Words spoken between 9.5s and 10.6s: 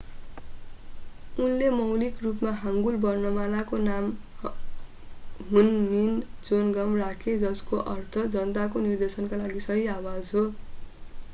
सही आवाज हो